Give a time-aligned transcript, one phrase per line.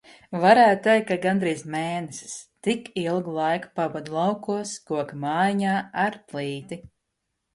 [0.43, 2.31] Varētu teikt, ka gandrīz mēnesis.
[2.67, 6.81] Tik ilgu laiku pavadu laukos, koka mājiņā ar plīti.